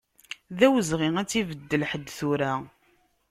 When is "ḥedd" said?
1.89-2.05